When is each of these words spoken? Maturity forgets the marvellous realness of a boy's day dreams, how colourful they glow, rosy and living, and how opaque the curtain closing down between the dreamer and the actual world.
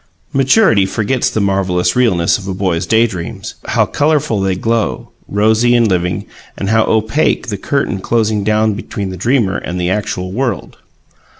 Maturity 0.33 0.87
forgets 0.87 1.29
the 1.29 1.39
marvellous 1.39 1.95
realness 1.95 2.39
of 2.39 2.47
a 2.47 2.55
boy's 2.55 2.87
day 2.87 3.05
dreams, 3.05 3.53
how 3.67 3.85
colourful 3.85 4.41
they 4.41 4.55
glow, 4.55 5.09
rosy 5.27 5.75
and 5.75 5.87
living, 5.87 6.25
and 6.57 6.69
how 6.69 6.83
opaque 6.87 7.49
the 7.49 7.57
curtain 7.59 7.99
closing 7.99 8.43
down 8.43 8.73
between 8.73 9.11
the 9.11 9.15
dreamer 9.15 9.57
and 9.59 9.79
the 9.79 9.91
actual 9.91 10.31
world. 10.31 10.77